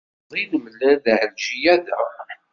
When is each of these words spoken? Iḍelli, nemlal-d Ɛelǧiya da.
Iḍelli, 0.07 0.45
nemlal-d 0.57 1.05
Ɛelǧiya 1.19 1.75
da. 1.85 1.99